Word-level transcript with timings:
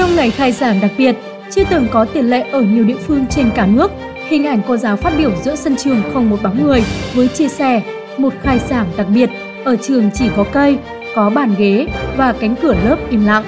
Trong 0.00 0.16
ngày 0.16 0.30
khai 0.30 0.52
giảng 0.52 0.80
đặc 0.80 0.90
biệt, 0.98 1.16
chưa 1.50 1.64
từng 1.70 1.86
có 1.92 2.04
tiền 2.04 2.30
lệ 2.30 2.50
ở 2.50 2.62
nhiều 2.62 2.84
địa 2.84 2.96
phương 2.96 3.26
trên 3.30 3.50
cả 3.54 3.66
nước, 3.66 3.90
hình 4.28 4.46
ảnh 4.46 4.60
cô 4.68 4.76
giáo 4.76 4.96
phát 4.96 5.12
biểu 5.18 5.32
giữa 5.44 5.56
sân 5.56 5.76
trường 5.76 6.02
không 6.12 6.30
một 6.30 6.36
bóng 6.42 6.64
người 6.64 6.84
với 7.14 7.28
chia 7.28 7.48
sẻ 7.48 7.82
một 8.18 8.32
khai 8.42 8.58
giảng 8.58 8.86
đặc 8.96 9.06
biệt, 9.14 9.30
ở 9.64 9.76
trường 9.76 10.10
chỉ 10.14 10.28
có 10.36 10.44
cây, 10.52 10.78
có 11.14 11.30
bàn 11.30 11.54
ghế 11.58 11.86
và 12.16 12.32
cánh 12.32 12.54
cửa 12.62 12.74
lớp 12.84 12.96
im 13.10 13.26
lặng. 13.26 13.44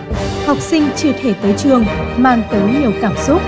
Học 0.47 0.59
sinh 0.61 0.83
chưa 0.97 1.13
thể 1.13 1.35
tới 1.43 1.55
trường, 1.59 1.85
mang 2.17 2.43
tới 2.51 2.63
nhiều 2.81 2.93
cảm 3.01 3.15
xúc. 3.17 3.43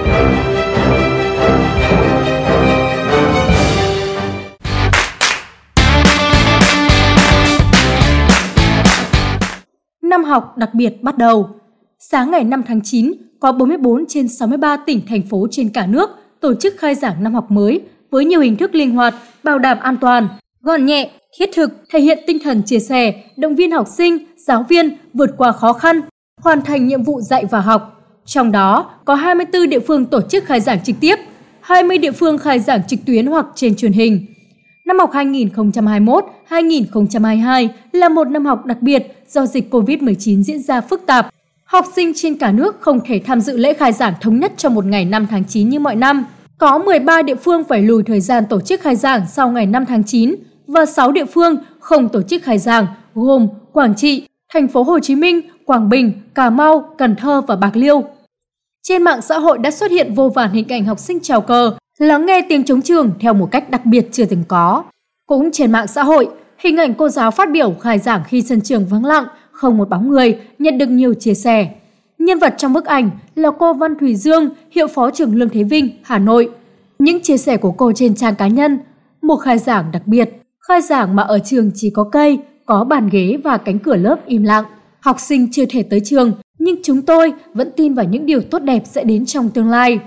Năm 10.02 10.24
học 10.24 10.56
đặc 10.56 10.74
biệt 10.74 11.02
bắt 11.02 11.18
đầu. 11.18 11.63
Sáng 12.10 12.30
ngày 12.30 12.44
5 12.44 12.62
tháng 12.66 12.80
9, 12.84 13.12
có 13.40 13.52
44 13.52 14.04
trên 14.08 14.28
63 14.28 14.76
tỉnh, 14.76 15.00
thành 15.08 15.22
phố 15.22 15.46
trên 15.50 15.68
cả 15.68 15.86
nước 15.86 16.10
tổ 16.40 16.54
chức 16.54 16.74
khai 16.78 16.94
giảng 16.94 17.22
năm 17.22 17.34
học 17.34 17.50
mới 17.50 17.80
với 18.10 18.24
nhiều 18.24 18.40
hình 18.40 18.56
thức 18.56 18.74
linh 18.74 18.94
hoạt, 18.94 19.14
bảo 19.42 19.58
đảm 19.58 19.78
an 19.80 19.96
toàn, 20.00 20.28
gọn 20.62 20.86
nhẹ, 20.86 21.10
thiết 21.38 21.50
thực, 21.54 21.70
thể 21.90 22.00
hiện 22.00 22.18
tinh 22.26 22.38
thần 22.44 22.62
chia 22.62 22.78
sẻ, 22.78 23.14
động 23.36 23.56
viên 23.56 23.70
học 23.70 23.88
sinh, 23.88 24.18
giáo 24.36 24.66
viên 24.68 24.96
vượt 25.14 25.30
qua 25.36 25.52
khó 25.52 25.72
khăn, 25.72 26.00
hoàn 26.42 26.62
thành 26.62 26.86
nhiệm 26.86 27.02
vụ 27.02 27.20
dạy 27.20 27.44
và 27.50 27.60
học. 27.60 28.00
Trong 28.24 28.52
đó, 28.52 28.90
có 29.04 29.14
24 29.14 29.70
địa 29.70 29.80
phương 29.80 30.06
tổ 30.06 30.20
chức 30.20 30.44
khai 30.44 30.60
giảng 30.60 30.84
trực 30.84 30.96
tiếp, 31.00 31.16
20 31.60 31.98
địa 31.98 32.12
phương 32.12 32.38
khai 32.38 32.60
giảng 32.60 32.86
trực 32.86 32.98
tuyến 33.06 33.26
hoặc 33.26 33.46
trên 33.54 33.76
truyền 33.76 33.92
hình. 33.92 34.26
Năm 34.86 34.98
học 34.98 35.12
2021-2022 35.12 37.68
là 37.92 38.08
một 38.08 38.28
năm 38.28 38.46
học 38.46 38.66
đặc 38.66 38.82
biệt 38.82 39.24
do 39.28 39.46
dịch 39.46 39.74
COVID-19 39.74 40.42
diễn 40.42 40.62
ra 40.62 40.80
phức 40.80 41.06
tạp. 41.06 41.33
Học 41.74 41.86
sinh 41.96 42.12
trên 42.14 42.38
cả 42.38 42.52
nước 42.52 42.80
không 42.80 43.00
thể 43.04 43.20
tham 43.24 43.40
dự 43.40 43.56
lễ 43.56 43.74
khai 43.74 43.92
giảng 43.92 44.14
thống 44.20 44.40
nhất 44.40 44.52
trong 44.56 44.74
một 44.74 44.84
ngày 44.84 45.04
5 45.04 45.26
tháng 45.30 45.44
9 45.48 45.68
như 45.68 45.78
mọi 45.78 45.96
năm. 45.96 46.26
Có 46.58 46.78
13 46.78 47.22
địa 47.22 47.34
phương 47.34 47.64
phải 47.64 47.82
lùi 47.82 48.02
thời 48.02 48.20
gian 48.20 48.44
tổ 48.50 48.60
chức 48.60 48.80
khai 48.80 48.96
giảng 48.96 49.22
sau 49.32 49.50
ngày 49.50 49.66
5 49.66 49.86
tháng 49.86 50.04
9 50.04 50.34
và 50.66 50.86
6 50.86 51.12
địa 51.12 51.24
phương 51.24 51.56
không 51.80 52.08
tổ 52.08 52.22
chức 52.22 52.42
khai 52.42 52.58
giảng 52.58 52.86
gồm 53.14 53.48
Quảng 53.72 53.94
Trị, 53.96 54.26
Thành 54.52 54.68
phố 54.68 54.82
Hồ 54.82 54.98
Chí 54.98 55.14
Minh, 55.14 55.40
Quảng 55.66 55.88
Bình, 55.88 56.12
Cà 56.34 56.50
Mau, 56.50 56.94
Cần 56.98 57.16
Thơ 57.16 57.40
và 57.40 57.56
Bạc 57.56 57.76
Liêu. 57.76 58.04
Trên 58.82 59.02
mạng 59.02 59.22
xã 59.22 59.38
hội 59.38 59.58
đã 59.58 59.70
xuất 59.70 59.90
hiện 59.90 60.14
vô 60.14 60.28
vàn 60.28 60.52
hình 60.52 60.68
ảnh 60.68 60.84
học 60.84 60.98
sinh 60.98 61.18
chào 61.22 61.40
cờ, 61.40 61.76
lắng 61.98 62.26
nghe 62.26 62.46
tiếng 62.48 62.64
chống 62.64 62.82
trường 62.82 63.10
theo 63.20 63.34
một 63.34 63.48
cách 63.50 63.70
đặc 63.70 63.86
biệt 63.86 64.08
chưa 64.12 64.24
từng 64.24 64.44
có. 64.48 64.84
Cũng 65.26 65.50
trên 65.52 65.72
mạng 65.72 65.86
xã 65.86 66.02
hội, 66.02 66.28
hình 66.58 66.76
ảnh 66.76 66.94
cô 66.94 67.08
giáo 67.08 67.30
phát 67.30 67.50
biểu 67.50 67.74
khai 67.80 67.98
giảng 67.98 68.22
khi 68.28 68.42
sân 68.42 68.60
trường 68.60 68.86
vắng 68.86 69.04
lặng, 69.04 69.24
không 69.54 69.78
một 69.78 69.88
bóng 69.88 70.08
người, 70.08 70.38
nhận 70.58 70.78
được 70.78 70.88
nhiều 70.88 71.14
chia 71.14 71.34
sẻ. 71.34 71.68
Nhân 72.18 72.38
vật 72.38 72.54
trong 72.58 72.72
bức 72.72 72.84
ảnh 72.84 73.10
là 73.34 73.50
cô 73.58 73.72
Văn 73.72 73.94
Thùy 74.00 74.16
Dương, 74.16 74.48
hiệu 74.70 74.86
phó 74.86 75.10
trưởng 75.10 75.34
Lương 75.34 75.48
Thế 75.48 75.62
Vinh, 75.62 75.90
Hà 76.02 76.18
Nội. 76.18 76.50
Những 76.98 77.22
chia 77.22 77.36
sẻ 77.36 77.56
của 77.56 77.70
cô 77.72 77.92
trên 77.92 78.14
trang 78.14 78.34
cá 78.34 78.48
nhân, 78.48 78.78
một 79.22 79.36
khai 79.36 79.58
giảng 79.58 79.92
đặc 79.92 80.06
biệt, 80.06 80.30
khai 80.68 80.80
giảng 80.80 81.16
mà 81.16 81.22
ở 81.22 81.38
trường 81.38 81.70
chỉ 81.74 81.90
có 81.90 82.04
cây, 82.12 82.38
có 82.66 82.84
bàn 82.84 83.08
ghế 83.12 83.38
và 83.44 83.56
cánh 83.56 83.78
cửa 83.78 83.96
lớp 83.96 84.26
im 84.26 84.42
lặng. 84.42 84.64
Học 85.00 85.20
sinh 85.20 85.48
chưa 85.52 85.64
thể 85.70 85.82
tới 85.82 86.00
trường, 86.04 86.32
nhưng 86.58 86.76
chúng 86.82 87.02
tôi 87.02 87.32
vẫn 87.54 87.70
tin 87.76 87.94
vào 87.94 88.06
những 88.06 88.26
điều 88.26 88.40
tốt 88.40 88.58
đẹp 88.58 88.82
sẽ 88.84 89.04
đến 89.04 89.26
trong 89.26 89.48
tương 89.48 89.68
lai. 89.68 89.98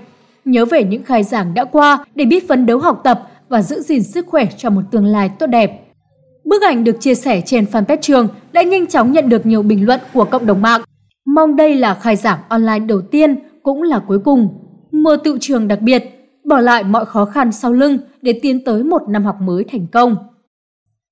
Nhớ 0.44 0.64
về 0.64 0.84
những 0.84 1.02
khai 1.02 1.24
giảng 1.24 1.54
đã 1.54 1.64
qua 1.64 2.04
để 2.14 2.24
biết 2.24 2.48
phấn 2.48 2.66
đấu 2.66 2.78
học 2.78 3.00
tập 3.04 3.22
và 3.48 3.62
giữ 3.62 3.80
gìn 3.80 4.02
sức 4.02 4.26
khỏe 4.26 4.46
cho 4.56 4.70
một 4.70 4.82
tương 4.90 5.06
lai 5.06 5.30
tốt 5.38 5.46
đẹp. 5.46 5.87
Bức 6.48 6.62
ảnh 6.62 6.84
được 6.84 7.00
chia 7.00 7.14
sẻ 7.14 7.40
trên 7.46 7.64
fanpage 7.64 7.96
trường 8.00 8.28
đã 8.52 8.62
nhanh 8.62 8.86
chóng 8.86 9.12
nhận 9.12 9.28
được 9.28 9.46
nhiều 9.46 9.62
bình 9.62 9.86
luận 9.86 10.00
của 10.14 10.24
cộng 10.24 10.46
đồng 10.46 10.62
mạng. 10.62 10.80
Mong 11.26 11.56
đây 11.56 11.74
là 11.74 11.94
khai 11.94 12.16
giảng 12.16 12.38
online 12.48 12.78
đầu 12.78 13.00
tiên 13.00 13.36
cũng 13.62 13.82
là 13.82 13.98
cuối 13.98 14.18
cùng. 14.18 14.48
Mùa 14.92 15.16
tự 15.24 15.38
trường 15.40 15.68
đặc 15.68 15.80
biệt, 15.80 16.04
bỏ 16.44 16.60
lại 16.60 16.84
mọi 16.84 17.06
khó 17.06 17.24
khăn 17.24 17.52
sau 17.52 17.72
lưng 17.72 17.98
để 18.22 18.40
tiến 18.42 18.64
tới 18.64 18.84
một 18.84 19.02
năm 19.08 19.24
học 19.24 19.36
mới 19.40 19.64
thành 19.64 19.86
công. 19.92 20.16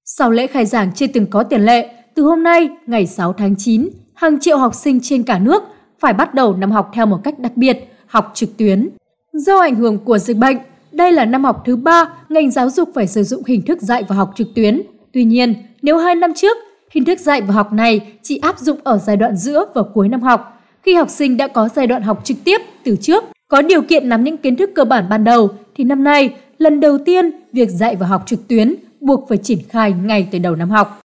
Sau 0.05 0.31
lễ 0.31 0.47
khai 0.47 0.67
giảng 0.67 0.93
chưa 0.93 1.07
từng 1.07 1.27
có 1.27 1.43
tiền 1.43 1.65
lệ, 1.65 1.91
từ 2.15 2.23
hôm 2.23 2.43
nay, 2.43 2.69
ngày 2.87 3.07
6 3.07 3.33
tháng 3.33 3.55
9, 3.59 3.89
hàng 4.15 4.41
triệu 4.41 4.59
học 4.59 4.75
sinh 4.75 5.01
trên 5.03 5.23
cả 5.23 5.39
nước 5.39 5.63
phải 6.01 6.13
bắt 6.13 6.35
đầu 6.35 6.57
năm 6.57 6.71
học 6.71 6.91
theo 6.95 7.07
một 7.07 7.19
cách 7.25 7.39
đặc 7.39 7.57
biệt, 7.57 7.79
học 8.07 8.31
trực 8.35 8.57
tuyến. 8.57 8.89
Do 9.33 9.61
ảnh 9.61 9.75
hưởng 9.75 9.99
của 9.99 10.19
dịch 10.19 10.37
bệnh, 10.37 10.57
đây 10.93 11.13
là 11.13 11.25
năm 11.25 11.45
học 11.45 11.63
thứ 11.67 11.77
ba 11.77 12.09
ngành 12.29 12.51
giáo 12.51 12.71
dục 12.71 12.89
phải 12.95 13.07
sử 13.07 13.23
dụng 13.23 13.43
hình 13.47 13.63
thức 13.63 13.83
dạy 13.83 14.05
và 14.09 14.17
học 14.17 14.33
trực 14.37 14.49
tuyến. 14.55 14.83
Tuy 15.17 15.25
nhiên, 15.25 15.55
nếu 15.83 15.99
hai 15.99 16.15
năm 16.15 16.35
trước, 16.35 16.57
hình 16.91 17.05
thức 17.05 17.21
dạy 17.21 17.41
và 17.43 17.55
học 17.55 17.73
này 17.73 18.01
chỉ 18.23 18.39
áp 18.39 18.59
dụng 18.59 18.79
ở 18.85 18.99
giai 18.99 19.17
đoạn 19.17 19.37
giữa 19.37 19.65
và 19.75 19.83
cuối 19.95 20.09
năm 20.09 20.23
học, 20.23 20.63
khi 20.83 20.95
học 20.95 21.11
sinh 21.11 21.37
đã 21.37 21.49
có 21.49 21.69
giai 21.69 21.87
đoạn 21.87 22.03
học 22.03 22.25
trực 22.25 22.37
tiếp 22.45 22.61
từ 22.85 22.97
trước, 22.97 23.25
có 23.49 23.63
điều 23.63 23.83
kiện 23.83 24.09
nắm 24.09 24.25
những 24.25 24.37
kiến 24.37 24.57
thức 24.57 24.71
cơ 24.75 24.85
bản 24.85 25.09
ban 25.11 25.25
đầu, 25.25 25.51
thì 25.77 25.85
năm 25.85 26.05
nay, 26.05 26.35
lần 26.59 26.81
đầu 26.81 26.99
tiên, 26.99 27.31
việc 27.53 27.71
dạy 27.71 27.97
và 27.97 28.07
học 28.07 28.23
trực 28.27 28.49
tuyến 28.49 28.75
buộc 29.01 29.29
phải 29.29 29.39
triển 29.39 29.59
khai 29.69 29.93
ngay 29.93 30.29
từ 30.31 30.39
đầu 30.39 30.57
năm 30.57 30.71
học. 30.71 31.01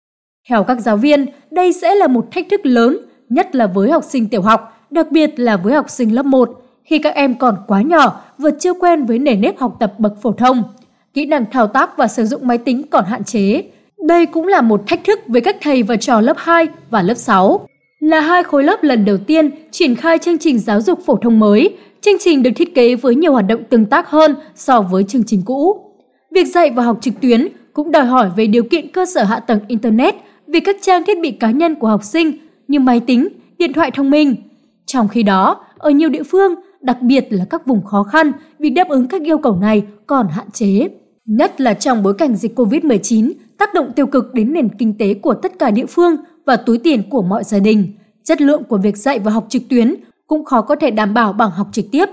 Theo 0.49 0.65
các 0.65 0.81
giáo 0.81 0.97
viên, 0.97 1.27
đây 1.51 1.73
sẽ 1.73 1.95
là 1.95 2.07
một 2.07 2.27
thách 2.31 2.47
thức 2.51 2.67
lớn, 2.67 2.99
nhất 3.29 3.55
là 3.55 3.67
với 3.67 3.91
học 3.91 4.05
sinh 4.05 4.29
tiểu 4.29 4.43
học, 4.43 4.87
đặc 4.91 5.07
biệt 5.11 5.41
là 5.41 5.57
với 5.57 5.75
học 5.75 5.91
sinh 5.91 6.15
lớp 6.15 6.27
1, 6.27 6.63
khi 6.85 6.99
các 6.99 7.15
em 7.15 7.35
còn 7.35 7.57
quá 7.67 7.83
nhỏ 7.83 8.21
và 8.39 8.51
chưa 8.61 8.75
quen 8.75 9.05
với 9.05 9.19
nền 9.19 9.41
nếp 9.41 9.59
học 9.59 9.77
tập 9.81 9.95
bậc 9.99 10.23
phổ 10.23 10.33
thông. 10.33 10.63
Kỹ 11.15 11.27
năng 11.27 11.45
thao 11.51 11.67
tác 11.67 11.97
và 11.97 12.09
sử 12.09 12.25
dụng 12.25 12.47
máy 12.47 12.59
tính 12.59 12.83
còn 12.91 13.05
hạn 13.05 13.25
chế. 13.25 13.63
Đây 14.05 14.27
cũng 14.27 14.47
là 14.47 14.61
một 14.61 14.83
thách 14.87 15.05
thức 15.05 15.21
với 15.27 15.41
các 15.41 15.57
thầy 15.61 15.83
và 15.83 15.97
trò 15.97 16.21
lớp 16.21 16.37
2 16.37 16.69
và 16.91 17.03
lớp 17.03 17.15
6. 17.15 17.69
Là 18.01 18.21
hai 18.21 18.43
khối 18.43 18.65
lớp 18.65 18.83
lần 18.83 19.05
đầu 19.05 19.17
tiên 19.19 19.51
triển 19.71 19.95
khai 19.95 20.19
chương 20.19 20.39
trình 20.39 20.59
giáo 20.59 20.81
dục 20.81 21.01
phổ 21.07 21.17
thông 21.17 21.41
mới, 21.41 21.77
chương 22.01 22.19
trình 22.21 22.43
được 22.43 22.51
thiết 22.57 22.75
kế 22.75 22.95
với 22.95 23.15
nhiều 23.15 23.33
hoạt 23.33 23.45
động 23.49 23.63
tương 23.71 23.87
tác 23.87 24.11
hơn 24.11 24.35
so 24.55 24.81
với 24.81 25.05
chương 25.05 25.25
trình 25.25 25.43
cũ. 25.45 25.81
Việc 26.31 26.45
dạy 26.45 26.71
và 26.71 26.83
học 26.83 26.99
trực 27.01 27.15
tuyến 27.21 27.49
cũng 27.73 27.91
đòi 27.91 28.05
hỏi 28.05 28.31
về 28.37 28.47
điều 28.47 28.63
kiện 28.63 28.93
cơ 28.93 29.07
sở 29.07 29.25
hạ 29.25 29.41
tầng 29.41 29.61
Internet 29.69 30.15
về 30.47 30.61
các 30.61 30.77
trang 30.83 31.05
thiết 31.07 31.21
bị 31.21 31.31
cá 31.31 31.51
nhân 31.51 31.75
của 31.75 31.89
học 31.89 32.05
sinh 32.05 32.33
như 32.69 32.81
máy 32.81 33.01
tính, 33.01 33.29
điện 33.59 33.73
thoại 33.73 33.91
thông 33.91 34.11
minh. 34.11 34.37
Trong 34.87 35.09
khi 35.09 35.23
đó, 35.23 35.65
ở 35.79 35.91
nhiều 35.91 36.09
địa 36.09 36.23
phương, 36.23 36.55
đặc 36.81 37.03
biệt 37.03 37.27
là 37.31 37.45
các 37.51 37.67
vùng 37.67 37.85
khó 37.85 38.03
khăn, 38.03 38.33
việc 38.59 38.71
đáp 38.71 38.89
ứng 38.89 39.09
các 39.09 39.23
yêu 39.23 39.39
cầu 39.39 39.57
này 39.61 39.83
còn 40.07 40.29
hạn 40.29 40.51
chế. 40.51 40.89
Nhất 41.25 41.61
là 41.61 41.75
trong 41.75 42.03
bối 42.03 42.15
cảnh 42.15 42.37
dịch 42.37 42.59
COVID-19 42.59 43.33
tác 43.59 43.75
động 43.75 43.93
tiêu 43.93 44.07
cực 44.07 44.35
đến 44.35 44.53
nền 44.53 44.69
kinh 44.69 44.99
tế 44.99 45.15
của 45.15 45.35
tất 45.35 45.59
cả 45.59 45.71
địa 45.71 45.87
phương 45.87 46.17
và 46.45 46.57
túi 46.57 46.79
tiền 46.79 47.11
của 47.11 47.23
mọi 47.23 47.45
gia 47.45 47.59
đình. 47.59 47.93
Chất 48.25 48.41
lượng 48.41 48.65
của 48.65 48.79
việc 48.79 48.97
dạy 48.97 49.19
và 49.19 49.31
học 49.31 49.47
trực 49.49 49.63
tuyến 49.69 49.95
cũng 50.27 50.45
khó 50.45 50.61
có 50.61 50.77
thể 50.77 50.91
đảm 50.91 51.15
bảo 51.15 51.33
bằng 51.33 51.51
học 51.51 51.69
trực 51.73 51.85
tiếp. 51.91 52.07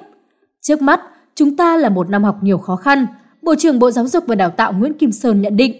Trước 0.62 0.82
mắt, 0.82 1.02
chúng 1.36 1.58
ta 1.58 1.78
là 1.78 1.90
một 1.90 2.10
năm 2.10 2.24
học 2.24 2.38
nhiều 2.42 2.58
khó 2.58 2.76
khăn. 2.76 3.06
Bộ 3.42 3.56
trưởng 3.56 3.80
Bộ 3.80 3.92
Giáo 3.92 4.08
dục 4.08 4.24
và 4.28 4.36
Đào 4.36 4.50
tạo 4.50 4.74
Nguyễn 4.74 4.94
Kim 4.94 5.12
Sơn 5.12 5.42
nhận 5.42 5.58
định, 5.58 5.74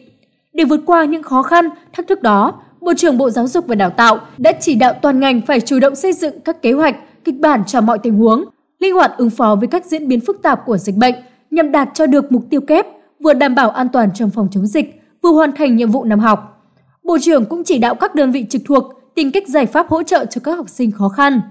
để 0.54 0.64
vượt 0.64 0.80
qua 0.86 1.06
những 1.06 1.24
khó 1.24 1.44
khăn, 1.44 1.70
thách 1.94 2.08
thức 2.08 2.22
đó, 2.22 2.54
Bộ 2.82 2.94
trưởng 2.98 3.18
Bộ 3.18 3.30
Giáo 3.30 3.48
dục 3.48 3.68
và 3.68 3.76
Đào 3.76 3.90
tạo 3.90 4.20
đã 4.38 4.52
chỉ 4.60 4.76
đạo 4.76 4.94
toàn 5.02 5.20
ngành 5.20 5.42
phải 5.42 5.62
chủ 5.62 5.80
động 5.80 5.96
xây 5.96 6.14
dựng 6.14 6.40
các 6.40 6.62
kế 6.62 6.72
hoạch, 6.72 6.96
kịch 7.24 7.40
bản 7.40 7.64
cho 7.68 7.82
mọi 7.82 8.00
tình 8.00 8.18
huống, 8.18 8.46
linh 8.80 8.94
hoạt 8.94 9.12
ứng 9.18 9.30
phó 9.30 9.56
với 9.56 9.68
các 9.68 9.86
diễn 9.86 10.08
biến 10.08 10.20
phức 10.20 10.42
tạp 10.42 10.66
của 10.66 10.78
dịch 10.78 10.96
bệnh 10.96 11.16
nhằm 11.52 11.72
đạt 11.72 11.90
cho 11.94 12.06
được 12.06 12.32
mục 12.32 12.44
tiêu 12.50 12.62
kép, 12.62 12.88
vừa 13.20 13.34
đảm 13.34 13.56
bảo 13.56 13.70
an 13.70 13.90
toàn 13.90 14.10
trong 14.14 14.30
phòng 14.30 14.48
chống 14.52 14.68
dịch, 14.68 15.03
vừa 15.24 15.32
hoàn 15.32 15.52
thành 15.52 15.76
nhiệm 15.76 15.92
vụ 15.92 16.04
năm 16.04 16.20
học. 16.20 16.70
Bộ 17.04 17.18
trưởng 17.22 17.46
cũng 17.46 17.64
chỉ 17.64 17.78
đạo 17.78 17.96
các 17.96 18.16
đơn 18.16 18.32
vị 18.32 18.46
trực 18.50 18.62
thuộc 18.66 18.84
tìm 19.16 19.32
cách 19.32 19.48
giải 19.48 19.66
pháp 19.66 19.90
hỗ 19.90 20.04
trợ 20.04 20.26
cho 20.26 20.42
các 20.44 20.56
học 20.56 20.70
sinh 20.70 20.92
khó 20.92 21.10
khăn. 21.10 21.42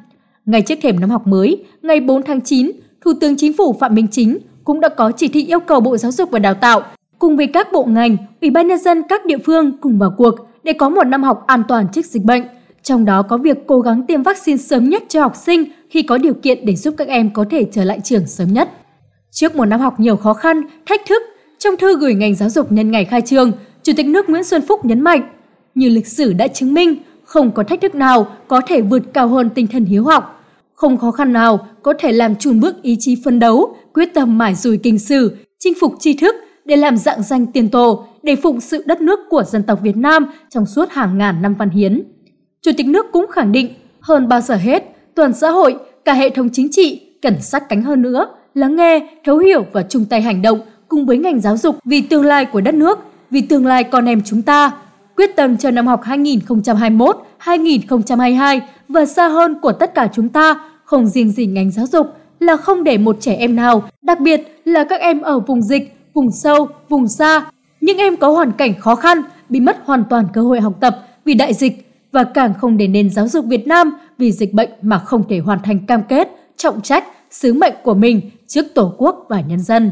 Ngay 0.46 0.62
trước 0.62 0.78
thềm 0.82 1.00
năm 1.00 1.10
học 1.10 1.26
mới, 1.26 1.64
ngày 1.82 2.00
4 2.00 2.22
tháng 2.22 2.40
9, 2.40 2.70
Thủ 3.00 3.12
tướng 3.20 3.36
Chính 3.36 3.52
phủ 3.52 3.72
Phạm 3.80 3.94
Minh 3.94 4.06
Chính 4.10 4.38
cũng 4.64 4.80
đã 4.80 4.88
có 4.88 5.12
chỉ 5.16 5.28
thị 5.28 5.46
yêu 5.46 5.60
cầu 5.60 5.80
Bộ 5.80 5.96
Giáo 5.96 6.12
dục 6.12 6.30
và 6.30 6.38
Đào 6.38 6.54
tạo 6.54 6.82
cùng 7.18 7.36
với 7.36 7.46
các 7.46 7.72
bộ 7.72 7.84
ngành, 7.84 8.16
ủy 8.40 8.50
ban 8.50 8.66
nhân 8.68 8.78
dân 8.78 9.02
các 9.08 9.26
địa 9.26 9.38
phương 9.38 9.72
cùng 9.80 9.98
vào 9.98 10.14
cuộc 10.18 10.34
để 10.62 10.72
có 10.72 10.88
một 10.88 11.04
năm 11.04 11.22
học 11.22 11.44
an 11.46 11.62
toàn 11.68 11.86
trước 11.92 12.06
dịch 12.06 12.24
bệnh. 12.24 12.42
Trong 12.82 13.04
đó 13.04 13.22
có 13.22 13.36
việc 13.36 13.58
cố 13.66 13.80
gắng 13.80 14.06
tiêm 14.06 14.22
vaccine 14.22 14.56
sớm 14.58 14.88
nhất 14.88 15.02
cho 15.08 15.22
học 15.22 15.36
sinh 15.36 15.64
khi 15.90 16.02
có 16.02 16.18
điều 16.18 16.34
kiện 16.34 16.66
để 16.66 16.76
giúp 16.76 16.94
các 16.98 17.08
em 17.08 17.30
có 17.30 17.44
thể 17.50 17.66
trở 17.72 17.84
lại 17.84 18.00
trường 18.04 18.26
sớm 18.26 18.52
nhất. 18.52 18.70
Trước 19.30 19.56
một 19.56 19.64
năm 19.64 19.80
học 19.80 20.00
nhiều 20.00 20.16
khó 20.16 20.34
khăn, 20.34 20.62
thách 20.86 21.00
thức, 21.08 21.22
trong 21.62 21.76
thư 21.76 21.96
gửi 21.96 22.14
ngành 22.14 22.34
giáo 22.34 22.48
dục 22.48 22.72
nhân 22.72 22.90
ngày 22.90 23.04
khai 23.04 23.20
trường, 23.20 23.52
Chủ 23.82 23.92
tịch 23.96 24.06
nước 24.06 24.28
Nguyễn 24.28 24.44
Xuân 24.44 24.62
Phúc 24.68 24.84
nhấn 24.84 25.00
mạnh, 25.00 25.22
như 25.74 25.88
lịch 25.88 26.06
sử 26.06 26.32
đã 26.32 26.48
chứng 26.48 26.74
minh, 26.74 26.96
không 27.24 27.50
có 27.50 27.62
thách 27.62 27.80
thức 27.80 27.94
nào 27.94 28.26
có 28.48 28.60
thể 28.66 28.80
vượt 28.80 29.02
cao 29.12 29.28
hơn 29.28 29.50
tinh 29.50 29.66
thần 29.66 29.84
hiếu 29.84 30.04
học. 30.04 30.44
Không 30.74 30.98
khó 30.98 31.10
khăn 31.10 31.32
nào 31.32 31.68
có 31.82 31.92
thể 31.98 32.12
làm 32.12 32.36
chùn 32.36 32.60
bước 32.60 32.82
ý 32.82 32.96
chí 33.00 33.16
phân 33.24 33.38
đấu, 33.38 33.76
quyết 33.94 34.14
tâm 34.14 34.38
mải 34.38 34.54
dùi 34.54 34.78
kinh 34.78 34.98
sử, 34.98 35.36
chinh 35.58 35.74
phục 35.80 35.94
tri 36.00 36.14
thức 36.14 36.34
để 36.64 36.76
làm 36.76 36.96
dạng 36.96 37.22
danh 37.22 37.46
tiền 37.46 37.68
tổ, 37.68 38.06
để 38.22 38.36
phụng 38.36 38.60
sự 38.60 38.82
đất 38.86 39.00
nước 39.00 39.20
của 39.30 39.42
dân 39.42 39.62
tộc 39.62 39.78
Việt 39.82 39.96
Nam 39.96 40.26
trong 40.50 40.66
suốt 40.66 40.90
hàng 40.90 41.18
ngàn 41.18 41.42
năm 41.42 41.54
văn 41.58 41.70
hiến. 41.70 42.02
Chủ 42.62 42.70
tịch 42.76 42.86
nước 42.86 43.06
cũng 43.12 43.26
khẳng 43.30 43.52
định, 43.52 43.74
hơn 44.00 44.28
bao 44.28 44.40
giờ 44.40 44.54
hết, 44.54 44.84
toàn 45.14 45.32
xã 45.32 45.50
hội, 45.50 45.76
cả 46.04 46.14
hệ 46.14 46.30
thống 46.30 46.48
chính 46.52 46.68
trị 46.70 47.00
cần 47.22 47.42
sát 47.42 47.68
cánh 47.68 47.82
hơn 47.82 48.02
nữa, 48.02 48.28
lắng 48.54 48.76
nghe, 48.76 49.08
thấu 49.24 49.38
hiểu 49.38 49.64
và 49.72 49.82
chung 49.82 50.04
tay 50.04 50.20
hành 50.20 50.42
động 50.42 50.60
cùng 50.92 51.06
với 51.06 51.18
ngành 51.18 51.40
giáo 51.40 51.56
dục 51.56 51.76
vì 51.84 52.00
tương 52.00 52.24
lai 52.24 52.44
của 52.44 52.60
đất 52.60 52.74
nước, 52.74 52.98
vì 53.30 53.40
tương 53.40 53.66
lai 53.66 53.84
con 53.84 54.06
em 54.06 54.22
chúng 54.24 54.42
ta. 54.42 54.72
Quyết 55.16 55.36
tâm 55.36 55.56
cho 55.56 55.70
năm 55.70 55.86
học 55.86 56.02
2021-2022 56.04 58.60
và 58.88 59.06
xa 59.06 59.28
hơn 59.28 59.54
của 59.62 59.72
tất 59.72 59.94
cả 59.94 60.08
chúng 60.12 60.28
ta 60.28 60.60
không 60.84 61.06
riêng 61.06 61.30
gì 61.30 61.46
ngành 61.46 61.70
giáo 61.70 61.86
dục 61.86 62.06
là 62.40 62.56
không 62.56 62.84
để 62.84 62.98
một 62.98 63.16
trẻ 63.20 63.34
em 63.34 63.56
nào, 63.56 63.82
đặc 64.02 64.20
biệt 64.20 64.60
là 64.64 64.84
các 64.84 65.00
em 65.00 65.20
ở 65.20 65.40
vùng 65.40 65.62
dịch, 65.62 65.96
vùng 66.14 66.30
sâu, 66.30 66.68
vùng 66.88 67.08
xa, 67.08 67.46
những 67.80 67.98
em 67.98 68.16
có 68.16 68.30
hoàn 68.30 68.52
cảnh 68.52 68.74
khó 68.80 68.94
khăn, 68.94 69.22
bị 69.48 69.60
mất 69.60 69.76
hoàn 69.84 70.04
toàn 70.10 70.26
cơ 70.32 70.42
hội 70.42 70.60
học 70.60 70.74
tập 70.80 70.98
vì 71.24 71.34
đại 71.34 71.54
dịch 71.54 71.90
và 72.12 72.24
càng 72.24 72.54
không 72.54 72.76
để 72.76 72.88
nền 72.88 73.10
giáo 73.10 73.28
dục 73.28 73.44
Việt 73.44 73.66
Nam 73.66 73.92
vì 74.18 74.32
dịch 74.32 74.52
bệnh 74.52 74.70
mà 74.82 74.98
không 74.98 75.28
thể 75.28 75.38
hoàn 75.38 75.58
thành 75.62 75.86
cam 75.86 76.02
kết, 76.08 76.28
trọng 76.56 76.80
trách, 76.80 77.04
sứ 77.30 77.52
mệnh 77.52 77.74
của 77.82 77.94
mình 77.94 78.30
trước 78.46 78.66
Tổ 78.74 78.94
quốc 78.98 79.26
và 79.28 79.40
nhân 79.40 79.60
dân. 79.60 79.90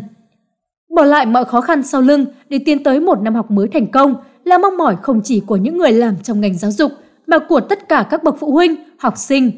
Bỏ 0.90 1.04
lại 1.04 1.26
mọi 1.26 1.44
khó 1.44 1.60
khăn 1.60 1.82
sau 1.82 2.00
lưng 2.00 2.26
để 2.48 2.58
tiến 2.64 2.82
tới 2.82 3.00
một 3.00 3.22
năm 3.22 3.34
học 3.34 3.50
mới 3.50 3.68
thành 3.68 3.86
công 3.86 4.14
là 4.44 4.58
mong 4.58 4.76
mỏi 4.76 4.96
không 5.02 5.20
chỉ 5.24 5.40
của 5.40 5.56
những 5.56 5.78
người 5.78 5.92
làm 5.92 6.16
trong 6.22 6.40
ngành 6.40 6.58
giáo 6.58 6.70
dục 6.70 6.92
mà 7.26 7.38
của 7.38 7.60
tất 7.60 7.88
cả 7.88 8.06
các 8.10 8.22
bậc 8.22 8.36
phụ 8.40 8.52
huynh, 8.52 8.76
học 8.98 9.14
sinh. 9.16 9.50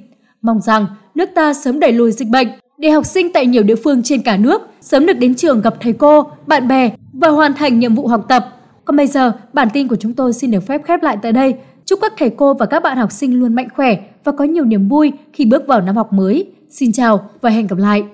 Mong 0.42 0.60
rằng 0.60 0.86
nước 1.14 1.28
ta 1.34 1.54
sớm 1.54 1.80
đẩy 1.80 1.92
lùi 1.92 2.12
dịch 2.12 2.28
bệnh 2.28 2.48
để 2.78 2.90
học 2.90 3.06
sinh 3.06 3.32
tại 3.32 3.46
nhiều 3.46 3.62
địa 3.62 3.74
phương 3.74 4.02
trên 4.02 4.22
cả 4.22 4.36
nước 4.36 4.62
sớm 4.80 5.06
được 5.06 5.18
đến 5.18 5.34
trường 5.34 5.60
gặp 5.60 5.74
thầy 5.80 5.92
cô, 5.92 6.26
bạn 6.46 6.68
bè 6.68 6.90
và 7.12 7.28
hoàn 7.28 7.54
thành 7.54 7.78
nhiệm 7.78 7.94
vụ 7.94 8.06
học 8.06 8.24
tập. 8.28 8.48
Còn 8.84 8.96
bây 8.96 9.06
giờ, 9.06 9.32
bản 9.52 9.68
tin 9.72 9.88
của 9.88 9.96
chúng 9.96 10.14
tôi 10.14 10.32
xin 10.32 10.50
được 10.50 10.66
phép 10.66 10.82
khép 10.84 11.02
lại 11.02 11.16
tại 11.22 11.32
đây. 11.32 11.54
Chúc 11.84 11.98
các 12.02 12.12
thầy 12.18 12.30
cô 12.30 12.54
và 12.54 12.66
các 12.66 12.82
bạn 12.82 12.98
học 12.98 13.12
sinh 13.12 13.40
luôn 13.40 13.54
mạnh 13.54 13.68
khỏe 13.76 13.96
và 14.24 14.32
có 14.32 14.44
nhiều 14.44 14.64
niềm 14.64 14.88
vui 14.88 15.12
khi 15.32 15.44
bước 15.44 15.66
vào 15.66 15.80
năm 15.80 15.96
học 15.96 16.12
mới. 16.12 16.46
Xin 16.70 16.92
chào 16.92 17.30
và 17.40 17.50
hẹn 17.50 17.66
gặp 17.66 17.78
lại! 17.78 18.04